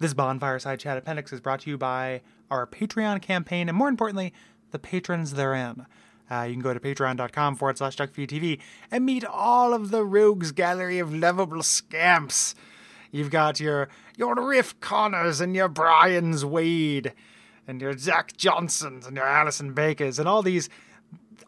[0.00, 2.20] This Bonfireside Chat Appendix is brought to you by
[2.52, 4.32] our Patreon campaign and, more importantly,
[4.70, 5.86] the patrons therein.
[6.30, 8.60] Uh, you can go to patreon.com forward slash duckfeedtv
[8.92, 12.54] and meet all of the rogues gallery of lovable scamps.
[13.10, 17.12] You've got your your Riff Connors and your Brian's Wade
[17.66, 20.68] and your Zach Johnsons and your Allison Bakers and all these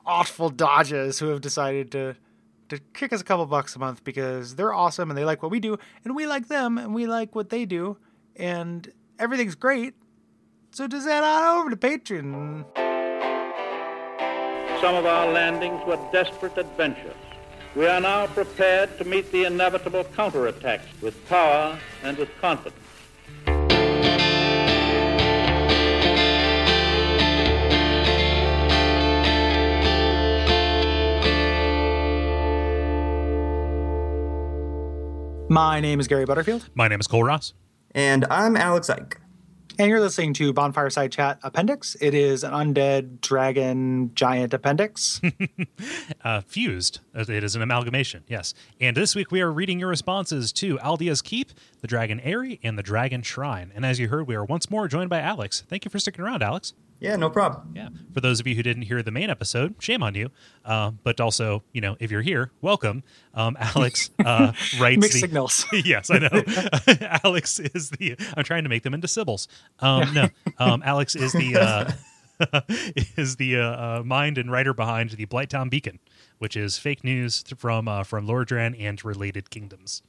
[0.04, 2.16] awful dodges who have decided to
[2.70, 5.52] to kick us a couple bucks a month because they're awesome and they like what
[5.52, 7.96] we do and we like them and we like what they do
[8.40, 9.94] and everything's great.
[10.72, 12.64] So just head on over to Patreon.
[14.80, 17.14] Some of our landings were desperate adventures.
[17.76, 22.76] We are now prepared to meet the inevitable counterattacks with power and with confidence.
[35.48, 37.54] My name is Gary Butterfield, My name is Kole Ross.
[37.94, 39.14] And I'm Alex Eich.
[39.78, 41.96] and you're listening to Bonfireside Chat Appendix.
[42.00, 45.20] It is an undead dragon giant appendix.
[46.22, 47.00] Uh, fused.
[47.16, 48.52] Uh, It is an amalgamation, yes.
[48.78, 52.76] And this week we are reading your responses to Aldia's Keep, the Dragon Aerie, and
[52.78, 53.72] the Dragon Shrine.
[53.74, 55.64] And as you heard, we are once more joined by Alex.
[55.66, 56.74] Thank you for sticking around, Alex.
[57.00, 57.72] Yeah, no problem.
[57.74, 57.88] Yeah.
[58.12, 60.30] For those of you who didn't hear the main episode, shame on you.
[60.66, 63.02] Uh, but also, you know, if you're here, welcome.
[63.32, 65.64] Um, Alex uh, writes Mixed the- signals.
[65.72, 66.42] yes, I know.
[67.24, 68.16] Alex is the.
[68.36, 69.48] I'm trying to make them into Sibyls.
[69.78, 70.28] Um, no,
[70.58, 71.90] um, Alex is the uh,
[73.16, 73.62] is the uh,
[74.00, 75.98] uh, mind and writer behind the Blighttown Beacon,
[76.38, 80.02] which is fake news from uh, from Lordran and related kingdoms.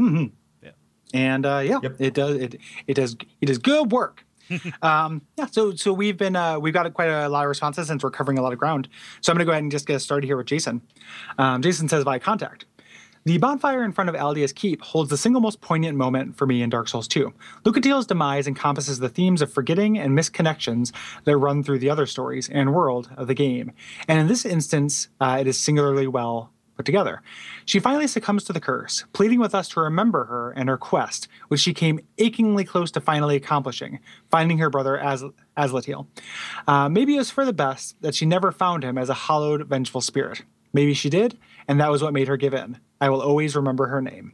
[0.00, 0.34] Mm-hmm.
[0.62, 0.70] Yeah.
[1.12, 1.96] And uh, yeah, Yep.
[2.00, 2.56] it does it
[2.88, 4.24] it does it is good work.
[4.82, 8.02] um, yeah, so so we've been uh, we've got quite a lot of responses since
[8.02, 8.88] we're covering a lot of ground.
[9.20, 10.82] So I'm going to go ahead and just get started here with Jason.
[11.38, 12.66] Um, Jason says via contact.
[13.26, 16.60] The bonfire in front of Aldia's keep holds the single most poignant moment for me
[16.60, 17.32] in Dark Souls 2.
[17.64, 20.92] Lucatiel's demise encompasses the themes of forgetting and misconnections
[21.24, 23.72] that run through the other stories and world of the game.
[24.08, 27.22] And in this instance, uh, it is singularly well put together.
[27.64, 31.28] She finally succumbs to the curse, pleading with us to remember her and her quest,
[31.48, 35.24] which she came achingly close to finally accomplishing, finding her brother As-
[35.56, 36.06] Aslatiel.
[36.66, 39.66] Uh, maybe it was for the best that she never found him as a hallowed,
[39.68, 40.42] vengeful spirit.
[40.72, 42.78] Maybe she did, and that was what made her give in.
[43.00, 44.32] I will always remember her name.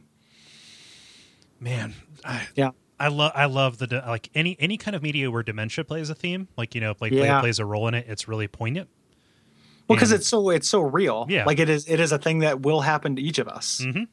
[1.59, 1.93] Man,
[2.25, 2.71] I, Yeah.
[2.99, 6.15] I love I love the like any any kind of media where dementia plays a
[6.15, 7.41] theme, like you know, like play- Yeah.
[7.41, 8.05] plays a role in it.
[8.07, 8.89] It's really poignant.
[9.91, 11.25] Well, because it's so it's so real.
[11.29, 11.45] Yeah.
[11.45, 13.81] Like it is it is a thing that will happen to each of us.
[13.83, 14.07] Mhm.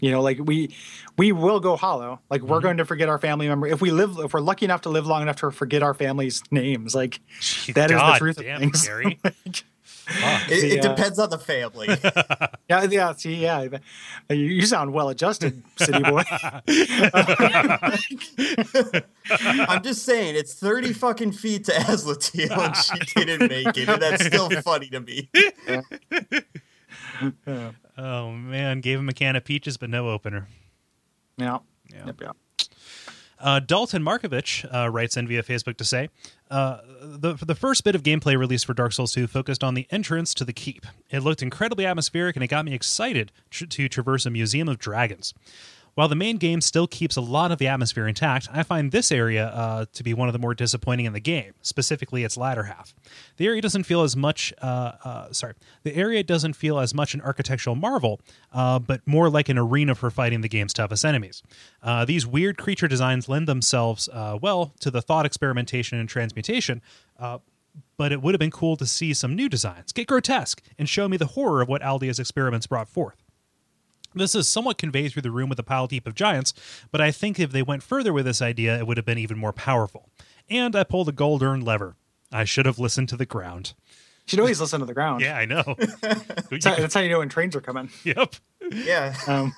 [0.00, 0.74] You know, like we
[1.16, 2.20] we will go hollow.
[2.30, 2.50] Like Mm-hmm.
[2.50, 4.88] we're going to forget our family member if we live if we're lucky enough to
[4.90, 6.94] live long enough to forget our family's names.
[6.94, 7.20] Like
[7.74, 8.88] that is God the truth damn, of things.
[10.08, 10.20] Gary.
[10.20, 10.50] Fuck.
[10.50, 11.88] It, it uh, depends on the family.
[12.68, 13.14] yeah, yeah.
[13.14, 13.66] See, yeah.
[14.30, 16.22] You, you sound well adjusted, city boy.
[19.68, 23.88] I'm just saying, it's 30 fucking feet to Aslatiel and she didn't make it.
[23.88, 25.28] And that's still funny to me.
[27.96, 30.48] Oh man, gave him a can of peaches but no opener.
[31.36, 31.58] yeah.
[31.92, 32.06] Yeah.
[32.06, 32.32] Yep, yeah.
[33.40, 36.08] Uh, Dalton Markovich uh, writes in via Facebook to say,
[36.50, 39.86] uh, the, the first bit of gameplay released for Dark Souls 2 focused on the
[39.90, 40.86] entrance to the keep.
[41.10, 44.78] It looked incredibly atmospheric and it got me excited tr- to traverse a museum of
[44.78, 45.34] dragons.
[45.98, 49.10] While the main game still keeps a lot of the atmosphere intact, I find this
[49.10, 52.62] area uh, to be one of the more disappointing in the game, specifically its latter
[52.62, 52.94] half.
[53.36, 57.14] The area doesn't feel as much, uh, uh, sorry, the area doesn't feel as much
[57.14, 58.20] an architectural marvel,
[58.52, 61.42] uh, but more like an arena for fighting the game's toughest enemies.
[61.82, 66.80] Uh, these weird creature designs lend themselves uh, well to the thought experimentation and transmutation.
[67.96, 71.08] But it would have been cool to see some new designs, get grotesque, and show
[71.08, 73.24] me the horror of what Aldia's experiments brought forth.
[74.14, 76.54] This is somewhat conveyed through the room with a pile deep of giants,
[76.90, 79.38] but I think if they went further with this idea, it would have been even
[79.38, 80.08] more powerful.
[80.48, 81.96] And I pulled a gold earned lever.
[82.32, 83.74] I should have listened to the ground.
[84.26, 85.20] You should always listen to the ground.
[85.22, 85.62] Yeah, I know.
[86.50, 87.90] That's how, that's how you know when trains are coming.
[88.04, 88.34] yep.
[88.70, 89.14] Yeah.
[89.26, 89.54] Um,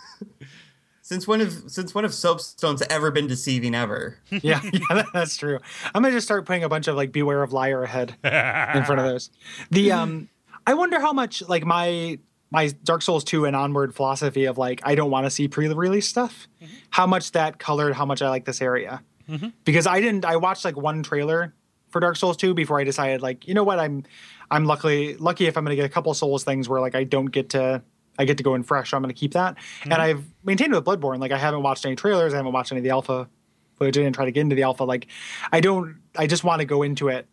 [1.02, 4.18] Since when have since when have soapstones ever been deceiving ever?
[4.30, 5.58] yeah, yeah, that's true.
[5.92, 9.00] I'm gonna just start putting a bunch of like "Beware of Liar" ahead in front
[9.00, 9.30] of those.
[9.72, 10.28] The um,
[10.68, 12.20] I wonder how much like my
[12.50, 16.08] my Dark Souls 2 and onward philosophy of like I don't want to see pre-release
[16.08, 16.72] stuff, mm-hmm.
[16.90, 19.02] how much that colored how much I like this area.
[19.28, 19.48] Mm-hmm.
[19.64, 21.54] Because I didn't I watched like one trailer
[21.90, 24.04] for Dark Souls 2 before I decided like, you know what, I'm
[24.50, 27.26] I'm luckily lucky if I'm gonna get a couple Souls things where like I don't
[27.26, 27.82] get to
[28.18, 29.56] I get to go in fresh, so I'm gonna keep that.
[29.56, 29.92] Mm-hmm.
[29.92, 32.80] And I've maintained with Bloodborne, like I haven't watched any trailers, I haven't watched any
[32.80, 33.28] of the alpha
[33.76, 34.84] footage, I didn't try to get into the alpha.
[34.84, 35.06] Like
[35.52, 37.28] I don't I just want to go into it,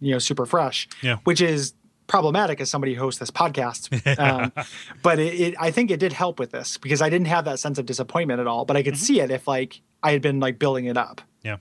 [0.00, 0.88] you know, super fresh.
[1.02, 1.18] Yeah.
[1.24, 1.74] Which is
[2.06, 3.88] problematic as somebody who hosts this podcast.
[4.18, 4.52] Um,
[5.02, 7.58] but it, it, I think it did help with this because I didn't have that
[7.58, 8.64] sense of disappointment at all.
[8.64, 11.20] But I could see it if like I had been like building it up.
[11.42, 11.56] Yeah.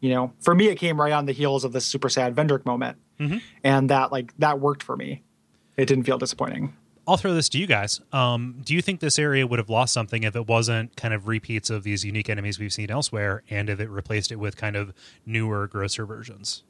[0.00, 2.64] You know, for me, it came right on the heels of this super sad Vendrick
[2.64, 3.42] moment, Mhm.
[3.64, 5.22] and that like that worked for me.
[5.76, 6.74] It didn't feel disappointing.
[7.06, 8.00] I'll throw this to you guys.
[8.12, 11.26] Um, do you think this area would have lost something if it wasn't kind of
[11.26, 14.76] repeats of these unique enemies we've seen elsewhere, and if it replaced it with kind
[14.76, 14.92] of
[15.24, 16.62] newer, grosser versions?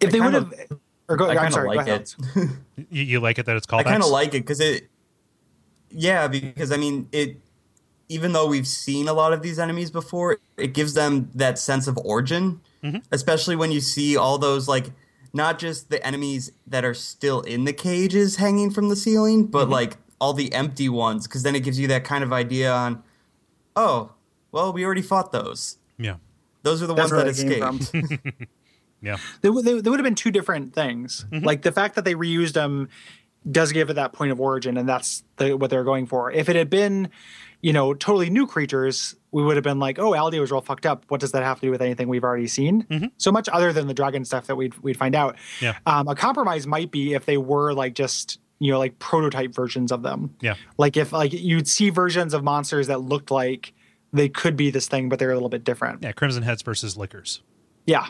[0.00, 2.14] If they would kind have, or go, I kind of like it.
[2.90, 3.80] You, you like it that it's called?
[3.80, 4.88] I kind of like it because it,
[5.90, 7.40] yeah, because I mean it.
[8.10, 11.86] Even though we've seen a lot of these enemies before, it gives them that sense
[11.86, 13.02] of origin, Mhm.
[13.12, 14.86] especially when you see all those like
[15.34, 19.64] not just the enemies that are still in the cages hanging from the ceiling, but
[19.64, 19.72] Mm-hmm.
[19.72, 23.02] like all the empty ones, because then it gives you that kind of idea on,
[23.76, 24.12] oh,
[24.52, 25.76] well, we already fought those.
[25.98, 26.14] Yeah.
[26.62, 28.48] Those are the That's ones that that escaped.
[29.00, 29.18] Yeah.
[29.40, 31.24] They, would- they, they would have been two different things.
[31.30, 31.44] Mm-hmm.
[31.44, 32.88] Like the fact that they reused them
[33.50, 36.30] does give it that point of origin, and that's the, what they're going for.
[36.30, 37.08] If it had been,
[37.62, 40.84] you know, totally new creatures, we would have been like, oh, Aldi was real fucked
[40.86, 41.04] up.
[41.08, 43.10] What does that have to do with anything we've already seen?
[43.16, 45.36] So much other than the dragon stuff that we'd we'd find out.
[45.36, 45.64] Mm-hmm.
[45.64, 45.78] Yeah.
[45.86, 49.92] Um, a compromise might be if they were like just you know like prototype versions
[49.92, 50.34] of them.
[50.40, 50.54] Yeah.
[50.76, 53.72] Like if like you'd see versions of monsters that looked like
[54.12, 56.02] they could be this thing, but they're a little bit different.
[56.02, 56.12] Yeah.
[56.12, 57.40] Crimson Heads versus Lickers.
[57.86, 58.06] Yeah.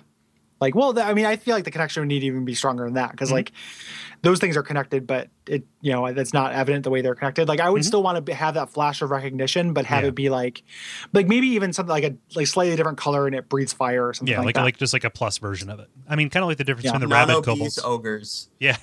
[0.60, 2.54] Like, well, th- I mean, I feel like the connection would need to even be
[2.54, 3.52] stronger than that because, like,
[4.22, 7.46] those things are connected, but it, you know, it's not evident the way they're connected.
[7.46, 10.08] Like, I would still want to have that flash of recognition, but have Yeah.
[10.08, 10.64] it be like,
[11.12, 14.14] like maybe even something like a like slightly different color and it breathes fire or
[14.14, 14.38] something Yeah.
[14.38, 14.62] like, Like that.
[14.64, 15.88] like just like a plus version of it.
[16.08, 16.92] I mean, kind of like the difference Yeah.
[16.94, 17.78] between the rabbit Non-obese kobolds.
[17.84, 18.48] ogres.
[18.58, 18.76] Yeah.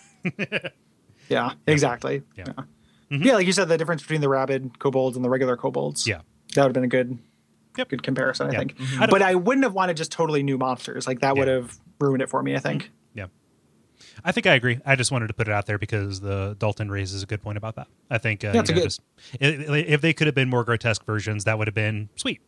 [1.29, 2.23] yeah, exactly.
[2.37, 2.45] Yeah.
[2.47, 2.63] Yeah.
[3.17, 3.23] Mhm.
[3.25, 6.07] Yeah, like you said, the difference between the rabid kobolds and the regular kobolds.
[6.07, 6.21] Yeah.
[6.55, 7.17] that would have been a good,
[7.77, 7.89] Yep.
[7.89, 8.59] good comparison, I Yeah.
[8.59, 8.75] think.
[8.79, 11.07] I don't- But I wouldn't have wanted just totally new monsters.
[11.07, 12.55] Like that would have ruined it for me.
[12.55, 12.91] I think.
[13.13, 13.27] Yeah.
[14.23, 14.79] I think I agree.
[14.85, 17.57] I just wanted to put it out there because the Dalton raises a good point
[17.57, 17.87] about that.
[18.09, 19.01] I think uh, Yeah, you know, good- just
[19.39, 22.41] if they could have been more grotesque versions, that would have been sweet.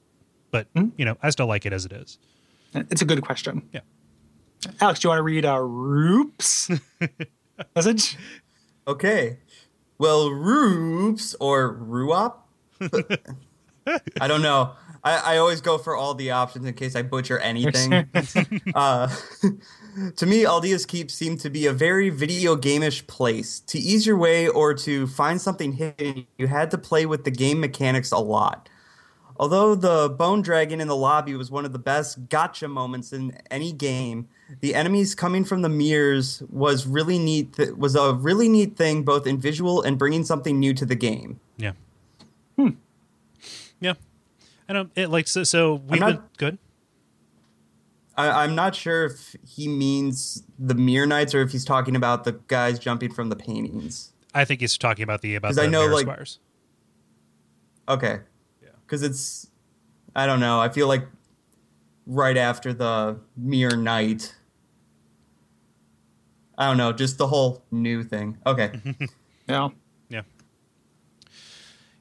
[0.52, 0.90] But Hmm?
[0.98, 2.18] you know, I still like it as it is.
[2.74, 3.64] It's a good question.
[3.74, 3.82] Yeah.
[4.82, 6.70] Alex, do you want to read uh, Roop's
[7.76, 8.18] message?
[8.88, 9.38] Okay.
[9.98, 12.36] Well, Roops or Ruop?
[14.22, 14.74] I don't know.
[15.08, 17.94] I, I always go for all the options in case I butcher anything.
[18.76, 19.08] uh,
[20.16, 23.62] to me, Aldia's Keep seemed to be a very video game-ish place.
[23.62, 27.32] To ease your way or to find something hidden, you had to play with the
[27.32, 28.70] game mechanics a lot.
[29.40, 33.38] Although the bone dragon in the lobby was one of the best gotcha moments in
[33.52, 34.28] any game,
[34.62, 37.54] the enemies coming from the mirrors was really neat.
[37.54, 40.96] Th- was a really neat thing, both in visual and bringing something new to the
[40.96, 41.40] game.
[41.58, 41.74] Yeah.
[42.58, 42.72] Yeah.
[44.70, 46.58] I don't um, it like so so we've not- been good.
[48.20, 52.24] I, I'm not sure if he means the mirror knights or if he's talking about
[52.24, 54.12] the guys jumping from the paintings.
[54.34, 56.40] I think he's talking about the about 'Cause the I know, mirror like- squires.
[57.88, 58.20] Okay.
[58.62, 58.70] Yeah.
[58.86, 59.52] Because it's,
[60.16, 60.60] I don't know.
[60.60, 61.06] I feel like
[62.08, 64.34] right after the mirror knight.
[66.58, 68.38] I don't know, just the whole new thing.
[68.48, 68.70] Okay.
[68.70, 69.06] Mm-hmm.
[69.48, 69.70] Yeah.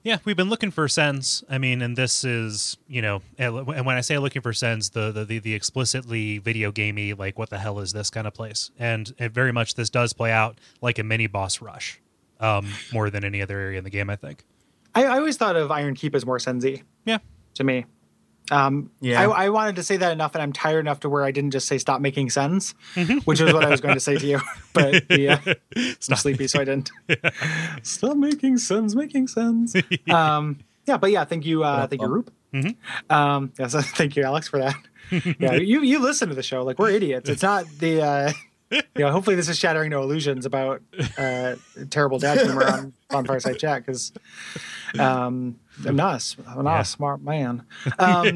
[0.07, 0.19] Yeah.
[0.25, 1.43] We've been looking for sends.
[1.51, 5.11] I mean, and this is, you know, and when I say looking for sends, the
[5.11, 8.71] the the, the explicitly video gamey, like what the hell is this kind of place?
[8.79, 12.01] And it very much this does play out like a mini boss rush,
[12.39, 14.09] um, more than any other area in the game.
[14.09, 14.45] I think.
[14.95, 17.19] I, I always thought of Iron Keep as more Senzi Yeah.
[17.55, 17.85] to me.
[18.51, 19.23] Um, Yeah.
[19.29, 21.51] I, I wanted to say that enough, and I'm tired enough to where I didn't
[21.51, 23.19] just say stop making sense, Mm-hmm.
[23.25, 24.41] which is what I was going to say to you.
[24.73, 25.41] But yeah,
[25.75, 26.91] I'm sleepy, so I didn't.
[27.83, 29.75] stop making sense, making sense.
[30.11, 32.31] um, yeah, but yeah, thank you, uh, thank you, Roop.
[32.55, 32.77] Mhm.
[33.11, 34.75] Um, yes, thank you, Alex, for that.
[35.39, 37.29] yeah, you you listen to the show like we're idiots.
[37.31, 38.03] It's not the.
[38.03, 38.33] Uh,
[38.71, 40.83] you know, hopefully this is shattering no illusions about
[41.17, 41.55] uh,
[41.89, 44.13] terrible dad humor on, on Fireside Chat because
[44.99, 46.81] um, I'm not, a I'm not Yeah.
[46.81, 47.65] a smart man.
[47.99, 48.29] Um,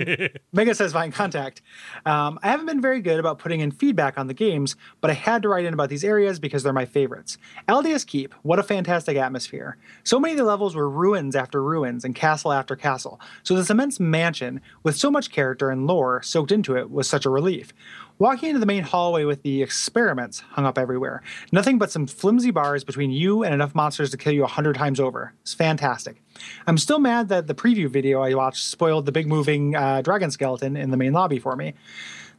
[0.53, 1.63] Mega says Vine Contact.
[2.07, 5.15] Um, I haven't been very good about putting in feedback on the games, but I
[5.15, 7.39] had to write in about these areas because they're my favorites.
[7.69, 9.77] Aldia's Keep, what a fantastic atmosphere.
[10.03, 13.21] So many of the levels were ruins after ruins and castle after castle.
[13.43, 17.27] So this immense mansion with so much character and lore soaked into it was such
[17.27, 17.73] a relief.
[18.21, 21.23] Walking into the main hallway with the experiments hung up everywhere.
[21.53, 24.77] Nothing but some flimsy bars between you and enough monsters to kill you a hundred
[24.77, 25.33] times over.
[25.41, 26.23] It's fantastic.
[26.67, 30.31] I'm still mad that the preview video I watched spoiled the big moving uh, dragon
[30.31, 31.73] skeleton in the main lobby for me.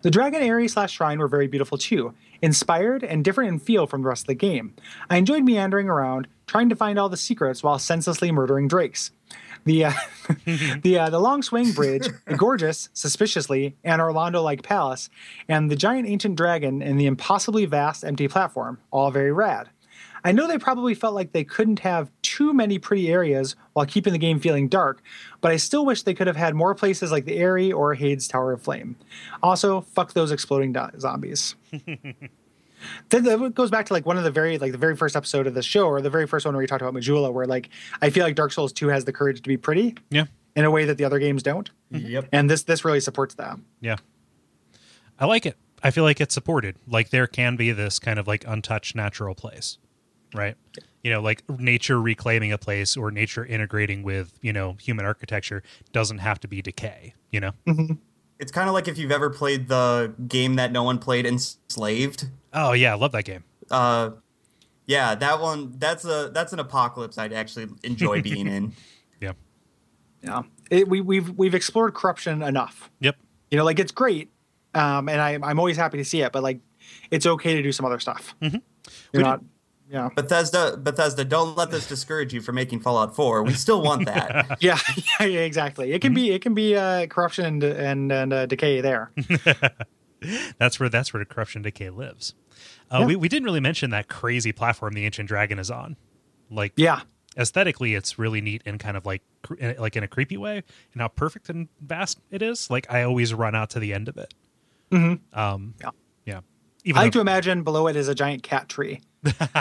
[0.04, 4.04] The Dragon Aerie slash Shrine were very beautiful too, inspired and different in feel from
[4.04, 4.76] the rest of the game.
[5.10, 9.10] I enjoyed meandering around, trying to find all the secrets while senselessly murdering drakes.
[9.64, 9.94] The uh,
[10.84, 15.10] the uh, the long swing bridge, the gorgeous, suspiciously, Anor Londo-like palace,
[15.48, 19.70] and the giant ancient dragon and the impossibly vast empty platform, all very rad.
[20.24, 24.14] I know they probably felt like they couldn't have too many pretty areas while keeping
[24.14, 25.02] the game feeling dark,
[25.42, 28.28] but I still wish they could have had more places like the Aerie or Heide's
[28.28, 28.96] Tower of Flame.
[29.42, 31.56] Also, fuck those exploding do- zombies.
[33.10, 35.48] then that goes back to like one of the very like the very first episode
[35.48, 37.70] of the show or the very first one where we talked about Majula, where like
[38.02, 40.26] I feel like Dark Souls 2 has the courage to be pretty Yeah.
[40.56, 41.70] in a way that the other games don't.
[41.94, 42.08] Mm-hmm.
[42.08, 42.30] Yep.
[42.32, 43.58] And this this really supports that.
[43.82, 43.98] Yeah.
[45.20, 45.58] I like it.
[45.84, 46.76] I feel like it's supported.
[46.88, 49.78] Like there can be this kind of like untouched natural place,
[50.34, 50.56] right?
[51.04, 55.64] You know, like nature reclaiming a place or nature integrating with, you know, human architecture
[55.92, 57.52] doesn't have to be decay, you know?
[57.68, 57.94] Mm-hmm.
[58.42, 62.26] It's kind of like if you've ever played the game that no one played, Enslaved.
[62.54, 62.92] Oh, yeah.
[62.92, 63.44] I love that game.
[63.70, 64.12] Uh,
[64.88, 65.76] yeah, that one.
[65.78, 68.74] That's a that's an apocalypse I'd actually enjoy being in.
[69.22, 69.34] Yeah.
[70.24, 70.42] Yeah.
[70.72, 72.90] It, we we've we've explored corruption enough.
[73.02, 73.18] Yep.
[73.52, 74.32] You know, like it's great.
[74.74, 76.60] Um, and I, I'm always happy to see it, but like,
[77.12, 78.34] it's okay to do some other stuff.
[78.42, 78.60] We
[79.14, 79.44] You're not,
[79.92, 83.44] yeah, Bethesda, Bethesda, don't let this discourage you from making Fallout 4.
[83.44, 84.58] We still want that.
[84.62, 84.80] yeah,
[85.20, 85.92] yeah, yeah, exactly.
[85.92, 89.12] It can be, it can be uh, corruption and and, and uh, decay there.
[90.60, 92.36] That's where that's where the corruption decay lives.
[92.92, 93.06] Uh, Yeah.
[93.08, 95.98] we, we didn't really mention that crazy platform the ancient dragon is on.
[96.52, 97.02] Like Yeah,
[97.36, 99.24] aesthetically, it's really neat and kind of like
[99.58, 100.62] in- like in a creepy way,
[100.94, 102.70] and how perfect and vast it is.
[102.70, 104.34] Like I always run out to the end of it.
[104.92, 105.40] Mm-hmm.
[105.40, 105.90] Um, Yeah.
[106.26, 106.42] yeah.
[106.94, 109.02] I like though, to imagine below it is a giant cat tree.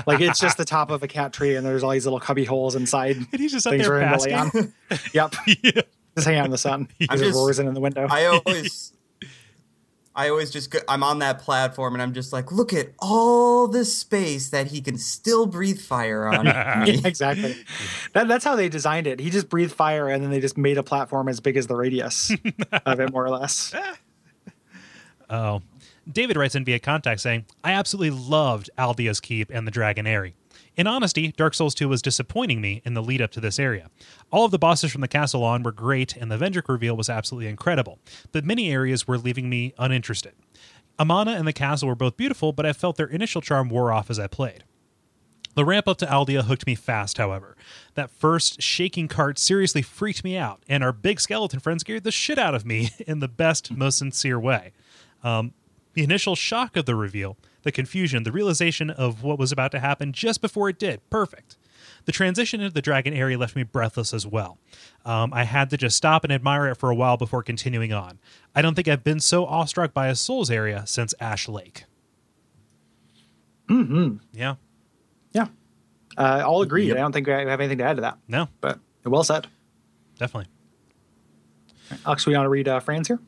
[0.07, 2.45] Like it's just the top of a cat tree, and there's all these little cubby
[2.45, 3.17] holes inside.
[3.33, 4.35] and he's just up Things there to lay basking.
[4.35, 4.73] on.
[5.14, 5.71] Yep, yeah.
[6.17, 6.88] just hanging out in the sun.
[7.09, 8.07] I'm just just- in the window.
[8.11, 8.93] I always,
[10.14, 13.69] I always just go, I'm on that platform and I'm just like, look at all
[13.69, 16.47] this space that he can still breathe fire on.
[16.47, 17.55] yeah, exactly.
[18.14, 19.21] That, that's how they designed it.
[19.21, 21.76] He just breathed fire, and then they just made a platform as big as the
[21.76, 22.33] radius
[22.87, 23.73] of it, more or less.
[25.29, 25.62] Oh.
[26.11, 30.35] David writes in via contact saying, I absolutely loved Aldia's Keep and the Dragon Aerie.
[30.76, 33.90] In honesty, Dark Souls 2 was disappointing me in the lead up to this area.
[34.30, 37.11] All of the bosses from the castle on were great, and the Vendrick reveal was
[37.11, 37.99] absolutely incredible,
[38.33, 40.33] but many areas were leaving me uninterested.
[40.99, 44.11] Amana and the castle were both beautiful, but I felt their initial charm wore off
[44.11, 44.64] as I played.
[45.54, 47.57] The ramp up to Aldia hooked me fast, however.
[47.95, 52.12] That first shaking cart seriously freaked me out, and our big skeleton friend scared the
[52.12, 54.73] shit out of me in the best, most sincere way.
[55.25, 55.52] Um,
[55.94, 59.80] the initial shock of the reveal, the confusion, the realization of what was about to
[59.80, 61.56] happen just before it did, perfect.
[62.06, 64.59] The transition into the dragon area left me breathless as well.
[65.04, 68.18] Um, I had to just stop and admire it for a while before continuing on.
[68.54, 71.85] I don't think I've been so awestruck by a Souls area since Ash Lake.
[73.68, 74.16] Mm-hmm.
[74.32, 74.54] Yeah.
[75.32, 75.47] Yeah,
[76.18, 76.88] uh, all agreed.
[76.88, 76.97] Yep.
[76.97, 79.47] I don't think I have anything to add to that, No, but well said.
[80.18, 80.50] definitely.
[82.04, 83.20] Alex, we want to read uh, Fran's here.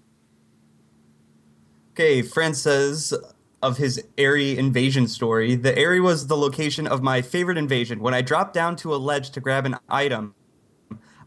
[1.94, 3.12] Okay, Fran says
[3.60, 8.00] of his Aerie invasion story, the Aerie was the location of my favorite invasion.
[8.00, 10.34] When I dropped down to a ledge to grab an item,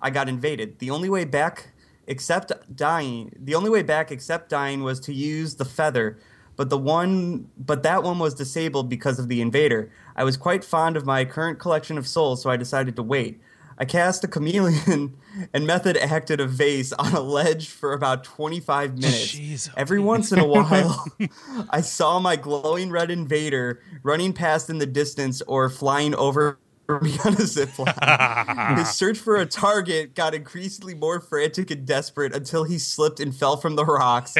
[0.01, 0.79] I got invaded.
[0.79, 1.74] The only way back
[2.07, 6.17] except dying, the only way back except dying was to use the feather,
[6.55, 9.91] but the one but that one was disabled because of the invader.
[10.15, 13.39] I was quite fond of my current collection of souls, so I decided to wait.
[13.77, 15.17] I cast a chameleon
[15.53, 19.36] and method acted a vase on a ledge for about 25 minutes.
[19.36, 21.05] Jeez, Every once in a while,
[21.70, 26.58] I saw my glowing red invader running past in the distance or flying over
[27.01, 28.77] me on a zip line.
[28.77, 33.35] His search for a target got increasingly more frantic and desperate until he slipped and
[33.35, 34.35] fell from the rocks.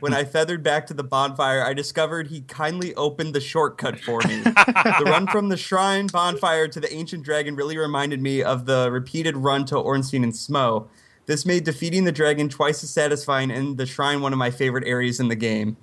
[0.00, 4.20] when I feathered back to the bonfire, I discovered he kindly opened the shortcut for
[4.26, 4.40] me.
[4.40, 8.90] the run from the shrine bonfire to the ancient dragon really reminded me of the
[8.90, 10.88] repeated run to Ornstein and Smough.
[11.26, 14.86] This made defeating the dragon twice as satisfying and the shrine one of my favorite
[14.86, 15.76] areas in the game.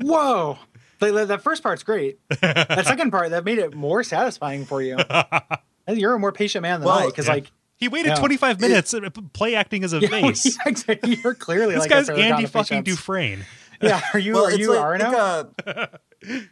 [0.00, 0.58] Whoa.
[0.98, 2.18] The, the, that first part's great.
[2.40, 4.96] that second part, that made it more satisfying for you.
[5.88, 7.32] You're a more patient man than I, because yeah.
[7.34, 8.14] like, He waited Yeah.
[8.16, 10.44] 25 minutes uh, play acting as a yeah, vase.
[10.56, 11.16] yeah, exactly.
[11.22, 12.98] You're clearly This like guy's a Andy fucking patience.
[12.98, 13.44] Dufresne.
[13.80, 14.36] Yeah, are you?
[14.38, 15.52] are you Arno?
[15.64, 16.48] like a-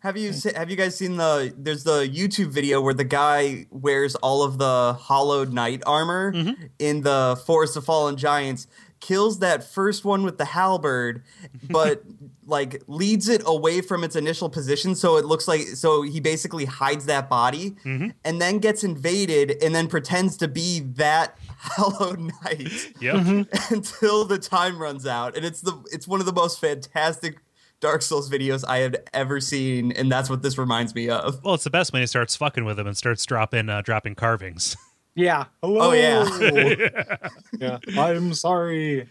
[0.00, 3.66] have you se- have you guys seen the there's the YouTube video where the guy
[3.70, 6.64] wears all of the hollowed knight armor Mm-hmm.
[6.78, 8.66] in the Forest of Fallen Giants,
[9.00, 11.22] kills that first one with the halberd,
[11.68, 12.02] but
[12.48, 16.64] like leads it away from its initial position so it looks like so he basically
[16.64, 18.08] hides that body Mm-hmm.
[18.24, 23.14] and then gets invaded and then pretends to be that hallowed knight Yep.
[23.16, 23.74] Mm-hmm.
[23.74, 27.38] until the time runs out and it's the it's one of the most fantastic
[27.80, 31.54] dark souls videos i had ever seen and that's what this reminds me of Well,
[31.54, 34.76] it's the best when he starts fucking with him and starts dropping uh, dropping carvings.
[35.18, 35.46] Yeah.
[35.62, 35.80] Hello.
[35.80, 37.16] Oh, yeah.
[37.58, 37.78] yeah.
[37.98, 39.08] I'm sorry.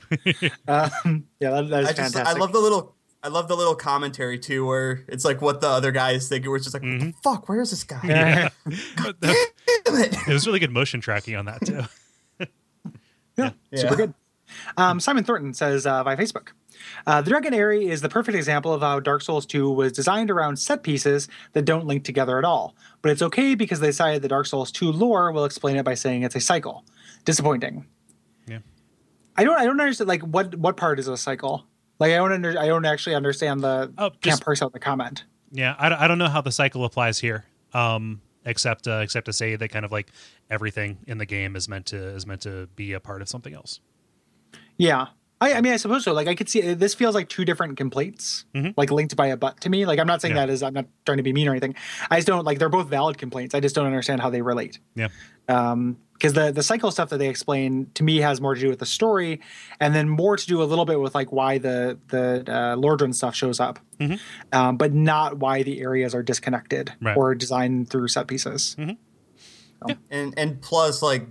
[0.68, 2.28] um, yeah, that, that is i just fantastic.
[2.28, 5.68] i love the little I love the little commentary too, where it's like what the
[5.68, 6.48] other guy is thinking.
[6.48, 7.50] Where it's just like, what the fuck?
[7.50, 8.00] Where is this guy?
[8.04, 8.50] Yeah.
[9.20, 10.16] Damn it.
[10.28, 12.48] It was really good motion tracking on that too.
[13.36, 14.14] Yeah, super good.
[14.78, 16.50] Um, Simon Thornton says uh, via Facebook.
[17.08, 20.30] Uh, the Dragon Area is the perfect example of how Dark Souls 2 was designed
[20.30, 22.76] around set pieces that don't link together at all.
[23.02, 25.96] But it's okay because they decided the Dark Souls 2 lore will explain it by
[25.96, 26.86] saying it's a cycle.
[27.26, 27.88] Disappointing.
[28.48, 28.60] Yeah.
[29.36, 29.58] I don't.
[29.60, 30.08] I don't understand.
[30.08, 31.66] Like, what what part is a cycle?
[32.00, 32.32] Like, I don't.
[32.32, 33.94] Under, I don't actually understand the.
[33.98, 35.24] Oh, can't just- parse out the comment.
[35.52, 37.46] Yeah, I, I don't know how the cycle applies here.
[37.74, 40.12] Um, except uh, except to say that kind of like
[40.50, 43.54] everything in the game is meant to is meant to be a part of something
[43.54, 43.80] else.
[44.78, 45.08] Yeah.
[45.42, 46.14] I, I mean, I suppose so.
[46.14, 48.46] Like, I could see this feels like two different complaints,
[48.78, 49.86] like linked by a butt to me.
[49.86, 50.40] Like, I'm not saying Mm-hmm.
[50.40, 50.46] Yeah.
[50.46, 51.76] that as I'm not trying to be mean or anything.
[52.10, 53.54] I just don't like they're both valid complaints.
[53.54, 54.80] I just don't understand how they relate.
[54.96, 55.10] Yeah.
[55.50, 58.70] Um, because the the cycle stuff that they explain to me has more to do
[58.70, 59.42] with the story,
[59.82, 63.14] and then more to do a little bit with like why the the uh, Lordran
[63.14, 63.78] stuff shows up,
[64.54, 67.06] um, but not why the areas are disconnected Mm-hmm.
[67.06, 67.12] Right.
[67.12, 67.20] Mm-hmm.
[67.20, 68.78] or designed through set pieces.
[68.80, 69.96] Yeah.
[70.10, 71.28] and and plus like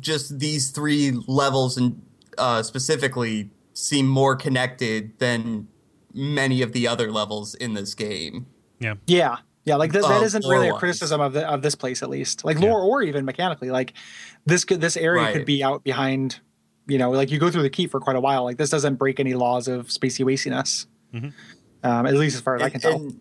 [0.00, 2.00] just these three levels and
[2.38, 5.68] uh, specifically seem more connected than
[6.14, 8.46] many of the other levels in this game.
[8.80, 8.94] Yeah.
[9.06, 9.36] Yeah.
[9.64, 12.44] Yeah, like th- that isn't really a criticism of the of this place at least.
[12.44, 13.92] Like lore or even mechanically, like
[14.44, 16.40] this could this area could be out behind,
[16.88, 18.42] you know, like you go through the keep for quite a while.
[18.42, 20.86] Like this doesn't break any laws of spacey wastiness.
[21.14, 21.28] Mm-hmm.
[21.84, 22.94] Um, at least as far as I can tell.
[22.94, 23.20] and,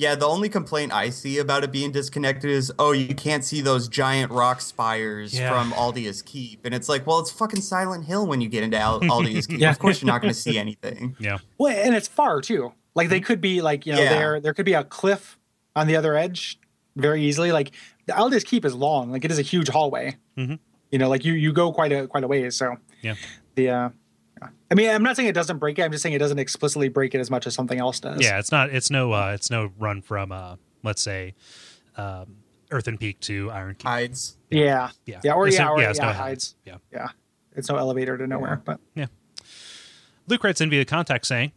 [0.00, 3.60] yeah, the only complaint I see about it being disconnected is, oh, you can't see
[3.60, 5.50] those giant rock spires Yeah.
[5.50, 8.78] from Aldia's Keep, and it's like, well, it's fucking Silent Hill when you get into
[8.78, 9.60] Al- Aldia's Keep.
[9.60, 9.70] Yeah.
[9.70, 11.16] Of course, you're not going to see anything.
[11.20, 11.38] Yeah.
[11.58, 12.72] Well, and it's far too.
[12.94, 14.08] Like they could be like you know Yeah.
[14.08, 15.38] there there could be a cliff
[15.76, 16.58] on the other edge
[16.96, 17.52] very easily.
[17.52, 17.72] Like
[18.06, 19.12] the Aldia's Keep is long.
[19.12, 20.16] Like it is a huge hallway.
[20.38, 20.58] Mhm.
[20.90, 22.56] You know, like you you go quite a quite a ways.
[22.56, 23.14] So Yeah.
[23.54, 23.88] the uh,
[24.42, 25.82] I mean, I'm not saying it doesn't break it.
[25.82, 28.22] I'm just saying it doesn't explicitly break it as much as something else does.
[28.22, 28.70] Yeah, it's not.
[28.70, 29.12] It's no.
[29.12, 30.32] Uh, it's no run from.
[30.32, 31.34] Uh, let's say,
[31.96, 32.36] um,
[32.70, 33.86] Earthen Peak to Iron Keep.
[33.86, 34.36] Heide's.
[34.50, 34.90] Yeah.
[35.06, 35.20] Yeah.
[35.24, 35.32] Yeah.
[35.34, 35.64] Or It's yeah.
[35.64, 36.02] no- Or, yeah, yeah.
[36.02, 36.18] no Heide's.
[36.18, 36.54] Heide's.
[36.64, 36.76] Yeah.
[36.92, 37.08] Yeah.
[37.56, 38.62] It's no elevator to nowhere.
[38.64, 39.06] But Yeah.
[40.28, 41.52] Luke writes in via contact saying,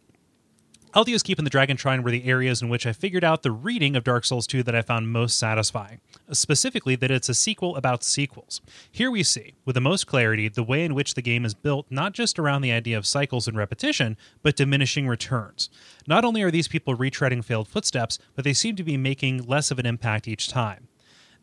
[0.94, 3.50] Aldia's Keep and the Dragon Shrine were the areas in which I figured out the
[3.50, 6.00] reading of Dark Souls 2 that I found most satisfying.
[6.30, 8.60] Specifically, that it's a sequel about sequels.
[8.92, 11.86] Here we see, with the most clarity, the way in which the game is built
[11.90, 15.68] not just around the idea of cycles and repetition, but diminishing returns.
[16.06, 19.72] Not only are these people retreading failed footsteps, but they seem to be making less
[19.72, 20.86] of an impact each time.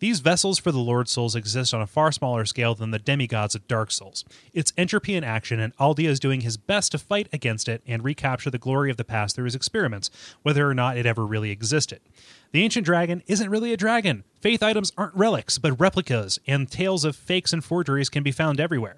[0.02, 3.54] These vessels for the Lord Souls exist on a far smaller scale than the demigods
[3.54, 4.26] of Dark Souls.
[4.52, 8.04] It's entropy in action, and Aldia is doing his best to fight against it and
[8.04, 10.10] recapture the glory of the past through his experiments,
[10.42, 12.00] whether or not it ever really existed.
[12.52, 14.24] The ancient dragon isn't really a dragon.
[14.40, 18.60] Faith items aren't relics, but replicas, and tales of fakes and forgeries can be found
[18.60, 18.98] everywhere.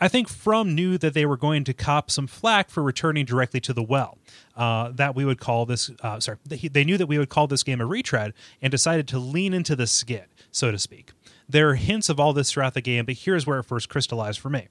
[0.00, 3.60] I think From knew that they were going to cop some flack for returning directly
[3.60, 4.18] to the well.
[4.56, 7.62] Uh, that we would call this, uh, sorry, they, knew that we would call this
[7.62, 11.12] game a retread and decided to lean into the skid, so to speak.
[11.48, 14.40] There are hints of all this throughout the game, but here's where it first crystallized
[14.40, 14.68] for me.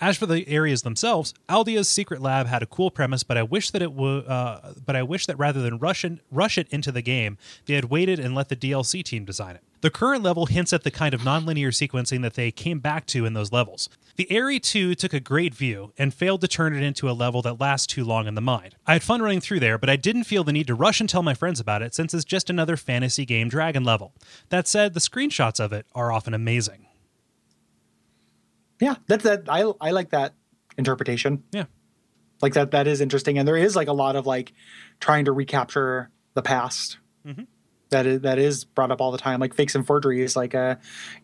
[0.00, 3.70] As for the areas themselves, Aldia's secret lab had a cool premise, but I wish
[3.72, 4.26] that it would.
[4.28, 7.74] Uh, but I wish that rather than rush in, rush it into the game, they
[7.74, 9.62] had waited and let the DLC team design it.
[9.80, 13.24] The current level hints at the kind of nonlinear sequencing that they came back to
[13.24, 13.88] in those levels.
[14.16, 17.42] The Aerie 2 took a great view and failed to turn it into a level
[17.42, 18.74] that lasts too long in the mind.
[18.86, 21.08] I had fun running through there, but I didn't feel the need to rush and
[21.08, 24.12] tell my friends about it since it's just another fantasy game dragon level.
[24.48, 26.87] That said, the screenshots of it are often amazing.
[28.80, 29.44] Yeah, that's that.
[29.48, 30.34] I I like that
[30.76, 31.42] interpretation.
[31.52, 31.64] Yeah.
[32.40, 32.70] Like that.
[32.70, 34.52] That is interesting, and there is like a lot of like
[35.00, 36.98] trying to recapture the past.
[37.26, 37.42] Mm-hmm.
[37.90, 40.76] That is that is brought up all the time, like fakes and forgeries, like uh,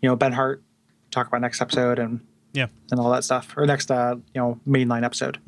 [0.02, 0.62] you know, Ben Hart
[1.10, 2.20] talk about next episode and
[2.52, 2.66] Yeah.
[2.90, 5.38] and all that stuff, or next uh, you know, mainline episode.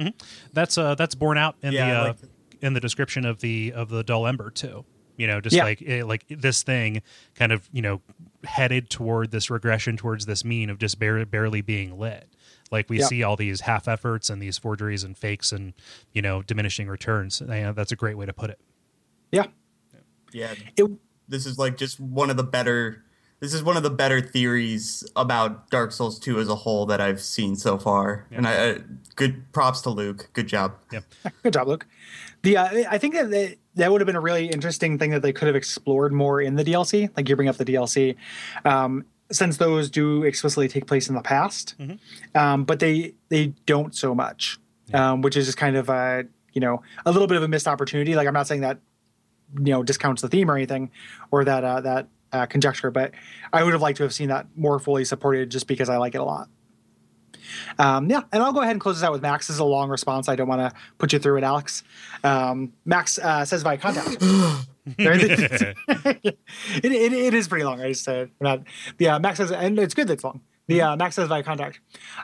[0.52, 2.30] that's uh that's borne out in Yeah, the uh, like that.
[2.60, 4.84] in the description of the of the dull ember too
[5.16, 5.64] you know just Yeah.
[5.64, 7.02] like it, like this thing
[7.35, 8.00] kind of you know
[8.44, 12.29] headed toward this regression towards this mean of just bare, barely being lit
[12.70, 13.07] like we Yeah.
[13.07, 15.72] see all these half efforts and these forgeries and fakes and
[16.12, 18.61] you know diminishing returns and, uh, that's a great way to put it
[19.33, 19.46] Yeah.
[20.33, 20.90] Yeah, It,
[21.29, 23.02] this is like just one of the better.
[23.38, 27.03] This is one of the better theories about Dark Souls 2 as a whole that
[27.03, 28.27] I've seen so far.
[28.31, 28.79] And I, I
[29.14, 30.31] good props to Luke.
[30.33, 30.77] Good job.
[30.90, 31.05] yep
[31.42, 31.87] Good job, Luke.
[32.42, 35.20] The uh, I think that they, that would have been a really interesting thing that
[35.20, 37.11] they could have explored more in the DLC.
[37.16, 38.16] Like you bring up the DLC,
[38.64, 41.75] um, since those do explicitly take place in the past,
[42.35, 44.59] um, but they they don't so much,
[44.94, 47.68] um, which is just kind of a you know a little bit of a missed
[47.68, 48.14] opportunity.
[48.14, 48.79] Like I'm not saying that
[49.59, 50.90] you know discounts the theme or anything,
[51.31, 53.12] or that uh, that uh, conjecture, but
[53.53, 56.14] I would have liked to have seen that more fully supported just because I like
[56.14, 56.49] it a lot.
[57.79, 59.46] Um, yeah, and I'll go ahead and close this out with Max.
[59.46, 60.29] This is a long response.
[60.29, 61.85] I don't want to put you through it, Alex.
[62.25, 64.18] Um, Max uh, says via contact.
[64.99, 66.37] it,
[66.85, 67.81] it, it is pretty long.
[67.81, 68.62] I just said not.
[68.99, 70.40] Yeah, Max says, and it's good that it's long.
[70.68, 71.79] The uh, Max says via contact.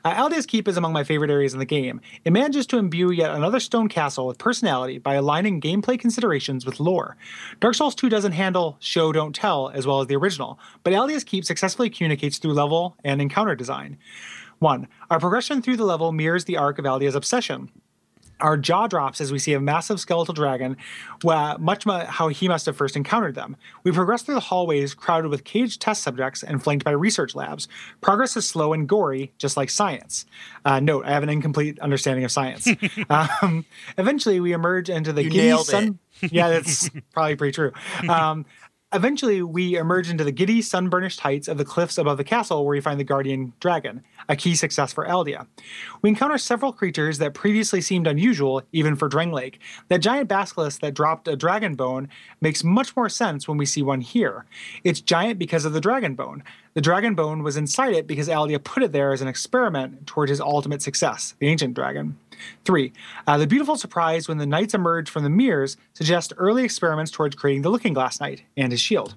[0.04, 2.00] Uh, Keep is among my favorite areas in the game.
[2.24, 6.80] It manages to imbue yet another stone castle with personality by aligning gameplay considerations with
[6.80, 7.16] lore.
[7.60, 11.22] Dark Souls 2 doesn't handle show don't tell as well as the original, but Aldia's
[11.22, 13.96] Keep successfully communicates through level and encounter design.
[14.58, 17.70] One, our progression through the level mirrors the arc of Aldia's obsession
[18.42, 20.76] our jaw drops as we see a massive skeletal dragon,
[21.22, 23.56] well, much how he must have first encountered them.
[23.84, 27.68] We progress through the hallways crowded with caged test subjects and flanked by research labs.
[28.00, 30.26] Progress is slow and gory, just like science.
[30.64, 32.68] Uh, note, I have an incomplete understanding of science.
[33.10, 33.64] um,
[33.96, 35.98] eventually, we emerge into the you giddy sun.
[36.30, 37.72] yeah, that's probably pretty true.
[38.08, 38.44] Um,
[38.94, 42.76] Eventually, we emerge into the giddy, sun-burnished heights of the cliffs above the castle where
[42.76, 45.46] we find the guardian dragon, a key success for Aldia.
[46.02, 49.56] We encounter several creatures that previously seemed unusual, even for Drangleic.
[49.88, 52.10] That giant basilisk that dropped a dragon bone
[52.42, 54.44] makes much more sense when we see one here.
[54.84, 56.42] It's giant because of the dragon bone.
[56.74, 60.28] The dragon bone was inside it because Aldia put it there as an experiment toward
[60.28, 62.18] his ultimate success, the ancient dragon.
[62.64, 62.92] Three,
[63.26, 67.36] uh, the beautiful surprise when the knights emerge from the mirrors suggests early experiments towards
[67.36, 69.14] creating the Looking Glass Knight and his shield.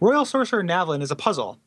[0.00, 1.58] Royal Sorcerer Navlin is a puzzle.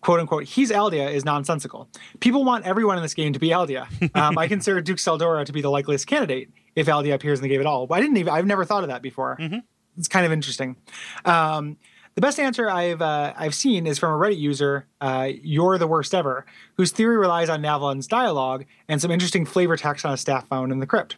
[0.00, 1.88] "Quote unquote," he's Aldia is nonsensical.
[2.20, 3.86] People want everyone in this game to be Aldia.
[4.14, 7.48] Um, I consider Duke Tseldora to be the likeliest candidate if Aldia appears in the
[7.48, 7.86] game at all.
[7.90, 9.36] I didn't even, I've never thought of that before.
[9.40, 9.58] Mm-hmm.
[9.96, 10.76] It's kind of interesting.
[11.24, 11.76] Um,
[12.14, 15.86] the best answer I've uh, I've seen is from a Reddit user, uh, "You're the
[15.86, 16.46] worst ever,"
[16.76, 20.72] whose theory relies on Navlin's dialogue and some interesting flavor text on a staff found
[20.72, 21.16] in the crypt.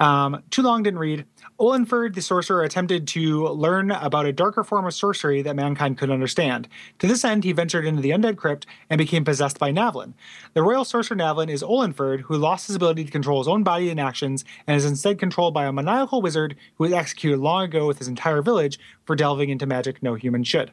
[0.00, 1.24] Um, too long didn't read.
[1.58, 6.10] Olenford, the sorcerer, attempted to learn about a darker form of sorcery that mankind could
[6.10, 6.68] understand.
[6.98, 10.12] To this end, he ventured into the undead crypt and became possessed by Navlin.
[10.52, 13.88] The royal sorcerer Navlin is Olenford, who lost his ability to control his own body
[13.88, 17.86] and actions and is instead controlled by a maniacal wizard who was executed long ago
[17.86, 20.72] with his entire village for delving into magic no human should.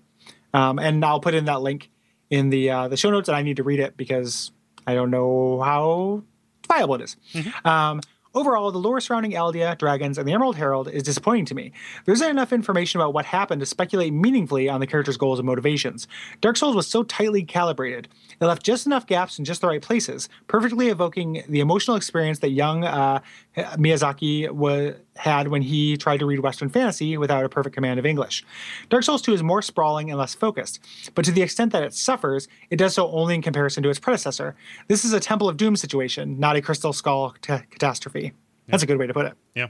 [0.54, 1.90] Um, and I'll put in that link
[2.30, 4.52] in the uh, the show notes, and I need to read it because
[4.86, 6.24] I don't know how
[6.68, 7.18] viable it is.
[7.34, 7.68] Mm-hmm.
[7.68, 8.02] Um,
[8.36, 11.72] Overall, the lore surrounding Aldia, dragons, and the Emerald Herald is disappointing to me.
[12.06, 15.46] There isn't enough information about what happened to speculate meaningfully on the character's goals and
[15.46, 16.08] motivations.
[16.42, 18.08] Dark Souls was so tightly calibrated.
[18.42, 22.40] It left just enough gaps in just the right places, perfectly evoking the emotional experience
[22.40, 23.20] that young uh,
[23.56, 28.06] Miyazaki was, had when he tried to read Western fantasy without a perfect command of
[28.06, 28.44] English.
[28.90, 30.80] Dark Souls 2 is more sprawling and less focused,
[31.16, 34.00] but to the extent that it suffers, it does so only in comparison to its
[34.00, 34.56] predecessor.
[34.88, 38.22] This is a Temple of Doom situation, not a Crystal Skull t- catastrophe.
[38.22, 38.32] Yeah.
[38.70, 39.34] That's a good way to put it.
[39.56, 39.68] Yeah.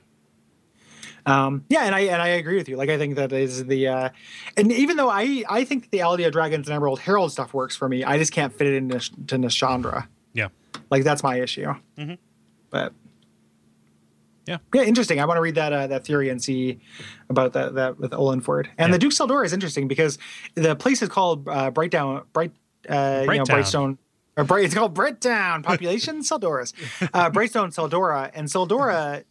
[1.26, 2.76] Um, yeah, and I and I agree with you.
[2.76, 4.10] Like I think that is the uh,
[4.58, 7.88] and even though I I think the Aldia Dragons and Emerald Herald stuff works for
[7.88, 10.08] me, I just can't fit it into to Nashandra.
[10.34, 10.50] Yeah,
[10.90, 11.74] like that's my issue.
[11.98, 12.16] Mm-hmm.
[12.70, 12.94] But
[14.46, 15.20] yeah, yeah, interesting.
[15.20, 16.80] I want to read that uh, that theory and see
[17.30, 18.68] about that that with Olenford.
[18.78, 18.92] and yeah.
[18.94, 20.18] the Duke Tseldora is interesting because
[20.56, 22.52] the place is called uh, Brightdown Bright
[22.90, 23.98] uh, you know Brightstone.
[24.36, 26.74] Or Bright, it's called Brighttown Population Tseldoras,
[27.14, 29.24] uh, Brightstone Tseldora, and Tseldora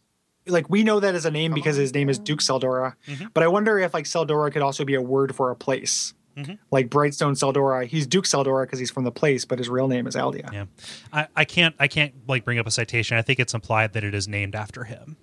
[0.47, 3.25] like we know that as a name because his name is Duke Tseldora, mm-hmm.
[3.33, 6.13] but I wonder if like Tseldora could also be a word for a place.
[6.37, 6.53] Mm-hmm.
[6.71, 10.07] Like Brightstone Tseldora, he's Duke Tseldora because he's from the place, but his real name
[10.07, 10.51] is Aldia.
[10.51, 10.65] Yeah,
[11.11, 13.17] I, I can't I can't like bring up a citation.
[13.17, 15.17] I think it's implied that it is named after him.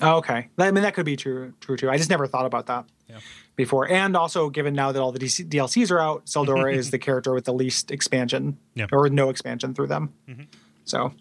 [0.00, 1.90] Oh, okay, I mean that could be true true too.
[1.90, 3.18] I just never thought about that yeah.
[3.56, 6.98] before, and also given now that all the DC, DLCs are out, Tseldora is the
[6.98, 8.86] character with the least expansion yeah.
[8.92, 10.12] or no expansion through them.
[10.28, 10.42] Mm-hmm.
[10.84, 11.12] So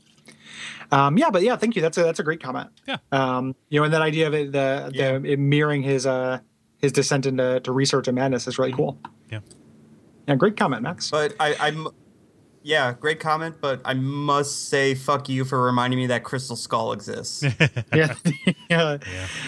[0.92, 1.82] um, yeah, but yeah, thank you.
[1.82, 2.70] That's a that's a great comment.
[2.88, 2.98] Yeah.
[3.12, 5.18] Um, you know, and that idea of it, the, yeah.
[5.18, 6.40] the mirroring his uh
[6.78, 8.98] his descent into to research and madness is really cool.
[9.30, 9.40] Yeah.
[10.28, 11.10] Yeah, great comment, Max.
[11.10, 11.88] But I, I'm
[12.68, 16.92] yeah, great comment, but I must say fuck you for reminding me that Crystal Skull
[16.92, 17.42] exists.
[17.94, 18.16] yeah.
[18.70, 18.98] yeah.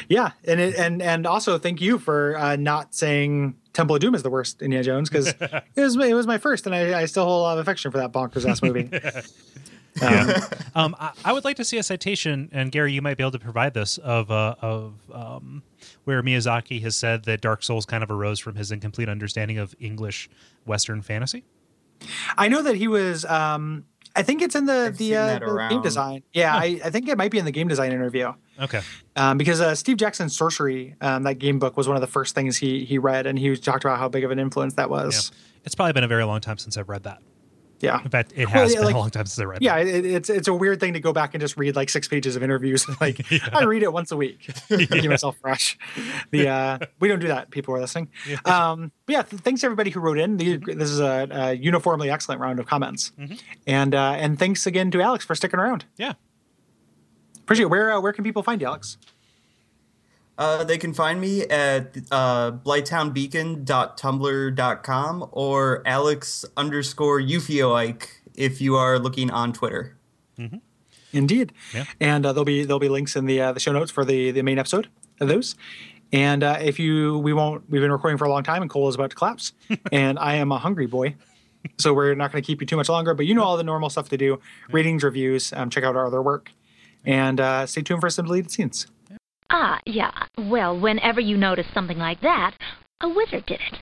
[0.08, 0.32] Yeah.
[0.46, 4.24] And it, and and also thank you for uh, not saying Temple of Doom is
[4.24, 7.26] the worst Indiana Jones because it was it was my first and I, I still
[7.26, 8.90] hold a lot of affection for that bonkers ass movie.
[10.02, 10.30] Um,
[10.76, 13.32] um, I, I, would like to see a citation, and Gary, you might be able
[13.32, 15.64] to provide this of uh, of um,
[16.06, 19.76] where Miyazaki has said that Dark Souls kind of arose from his incomplete understanding of
[19.80, 20.30] English
[20.66, 21.44] Western fantasy.
[22.38, 23.26] I know that he was.
[23.26, 26.24] Um, I think it's in the I've the, uh, the game design.
[26.34, 26.60] Yeah, huh.
[26.60, 28.34] I, I, think it might be in the game design interview.
[28.60, 28.82] Okay.
[29.16, 32.36] Um, because uh, Steve Jackson's Sorcery, um, that game book was one of the first
[32.36, 35.32] things he he read, and he talked about how big of an influence that was.
[35.32, 35.62] Yeah.
[35.66, 37.20] It's probably been a very long time since I've read that.
[37.82, 38.02] Yeah.
[38.04, 39.62] In fact, it Well, has yeah, been like- a long time since I read.
[39.62, 42.08] Yeah, it, it's it's a weird thing to go back and just read like six
[42.08, 42.86] pages of interviews.
[43.02, 45.78] Like I read it once a week, keep myself fresh.
[46.32, 47.52] The uh, we don't do that.
[47.52, 48.10] People are listening.
[48.46, 50.36] Um, but yeah, th- thanks everybody who wrote in.
[50.38, 53.12] The, this is a, a uniformly excellent round of comments,
[53.66, 55.86] and uh, and thanks again to Alex for sticking around.
[55.98, 56.14] Yeah.
[57.40, 57.70] Appreciate it.
[57.70, 58.98] Where uh, where can people find you, Alex?
[60.40, 68.98] Uh, they can find me at uh, blighttownbeacon.tumblr.com or alex underscore Eufioike if you are
[68.98, 69.98] looking on Twitter.
[71.12, 71.54] Indeed.
[71.74, 71.86] Yeah.
[72.00, 74.32] And uh, there'll be there'll be links in the uh, the show notes for the
[74.32, 74.88] the main episode
[75.20, 75.56] of those.
[76.12, 78.90] And uh, if you we won't we've been recording for a long time and Kole
[78.90, 79.54] is about to collapse,
[79.92, 81.16] and I am a hungry boy,
[81.78, 83.14] so we're not going to keep you too much longer.
[83.14, 84.40] But you know all the normal stuff to do:
[84.72, 86.52] ratings, reviews, um, check out our other work,
[87.04, 88.88] and uh, stay tuned for some deleted scenes.
[89.50, 90.12] Ah, yeah.
[90.38, 92.56] Well, whenever you notice something like that,
[93.02, 93.80] a wizard did it.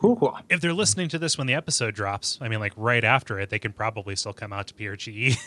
[0.00, 0.38] Cool, cool.
[0.48, 3.50] If they're listening to this when the episode drops, I mean, like right after it,
[3.50, 5.36] they can probably still come out to PRGE.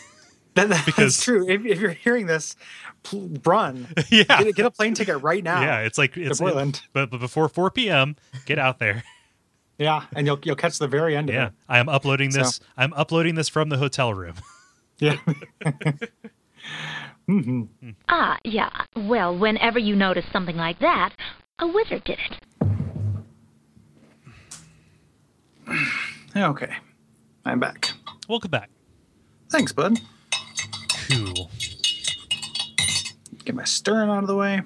[0.54, 1.48] That, that's Because- true.
[1.48, 2.54] If, if you're hearing this,
[3.02, 3.88] pl- run.
[4.08, 4.22] yeah.
[4.22, 5.60] Get, get a plane ticket right now.
[5.60, 6.80] Yeah, it's like it's Portland.
[6.92, 8.14] but, but before 4 p.m.,
[8.46, 9.02] get out there.
[9.78, 11.52] Yeah, and you'll you'll catch the very end of Yeah, it.
[11.68, 12.54] I am uploading this.
[12.58, 14.36] So- I'm uploading this from the hotel room.
[15.00, 15.16] Yeah.
[18.08, 18.70] Ah, yeah.
[18.96, 21.10] Well, whenever you notice something like that,
[21.58, 22.38] a wizard did it.
[26.36, 26.74] okay.
[27.44, 27.90] I'm back.
[28.28, 28.70] Welcome back.
[29.50, 29.98] Thanks, bud.
[31.08, 31.50] Cool.
[33.44, 34.62] Get my stirring out of the way.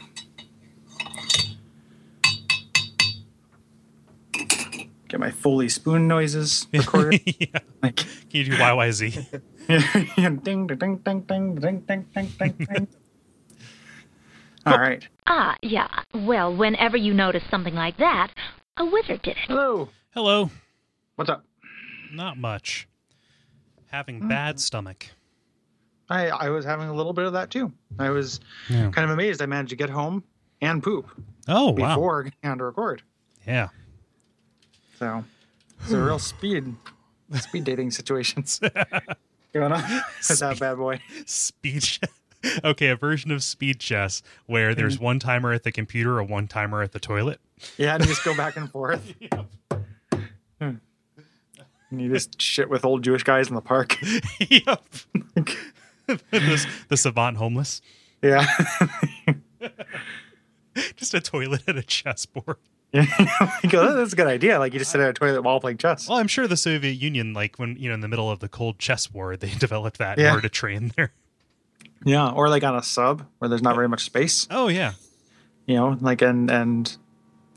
[5.08, 7.20] Get my Foley spoon noises recorded.
[7.24, 7.58] yeah.
[7.82, 9.42] like, Can you do YYZ?
[9.78, 12.88] ding, ding, ding, ding, ding, ding, ding, ding, ding, ding.
[14.64, 15.06] All right.
[15.26, 15.88] Ah, yeah.
[16.14, 18.32] Well, whenever you notice something like that,
[18.78, 19.44] a wizard did it.
[19.46, 19.90] Hello.
[20.14, 20.50] Hello.
[21.16, 21.44] What's up?
[22.10, 22.88] Not much.
[23.90, 24.28] Having Hmm.
[24.28, 25.06] bad stomach.
[26.08, 27.70] I I was having a little bit of that too.
[27.98, 28.90] I was Yeah.
[28.90, 30.24] kind of amazed I managed to get home
[30.62, 31.06] and poop
[31.46, 31.74] Oh wow.
[31.74, 33.02] before getting on to record.
[33.46, 33.68] Yeah.
[34.98, 35.24] So
[35.82, 36.74] it's a real speed
[37.38, 38.60] speed dating situations
[39.52, 39.82] going on
[40.28, 41.00] with that bad boy.
[41.26, 42.00] Speech.
[42.64, 44.80] okay, a version of speed chess where Mm-hmm.
[44.80, 47.40] there's one timer at the computer, a one timer at the toilet.
[47.76, 49.14] Yeah, and you just go back and forth.
[50.60, 50.74] Hmm.
[51.90, 53.96] And you just shit with old Jewish guys in the park.
[54.40, 54.82] yep.
[56.08, 57.80] the, the savant homeless.
[58.22, 58.44] Yeah.
[60.96, 62.56] Just a toilet and a chessboard.
[62.92, 63.04] yeah.
[63.62, 64.58] like, oh, that's a good idea.
[64.58, 66.08] Like you just sit at a toilet while playing chess.
[66.08, 68.48] Well, I'm sure the Soviet Union, like when you know, in the middle of the
[68.48, 71.12] Cold Chess War, they developed that in order to train there.
[72.04, 72.30] Yeah.
[72.30, 74.46] Or like on a sub where there's not very much space.
[74.50, 74.92] Oh yeah,
[75.66, 76.96] You know, like and and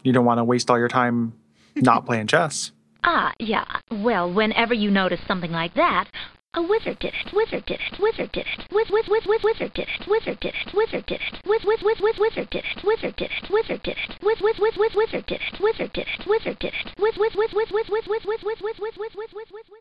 [0.03, 1.33] you don't want to waste all your time
[1.75, 2.71] not playing chess.
[3.03, 3.65] Ah, yeah.
[3.89, 6.05] Well, whenever you notice something like that,
[6.53, 7.33] a wizard did it.
[7.33, 7.99] Wizard did it.
[7.99, 8.67] Wizard did it.
[8.71, 10.07] Wiz wiz wiz wiz wizard did it.
[10.07, 10.73] Wizard did it.
[10.73, 11.39] Wizard did it.
[11.45, 12.83] Wiz wiz wiz wiz wizard did it.
[12.83, 13.49] Wizard did it.
[13.49, 14.21] Wizard did it.
[14.21, 15.59] Wiz wiz wiz wiz wizard did it.
[15.61, 16.27] Wizard did it.
[16.27, 16.99] Wizard did it.
[16.99, 19.51] Wiz wiz wiz wiz wiz wiz wiz wiz wiz wiz wiz wiz wiz wiz wiz
[19.51, 19.71] wiz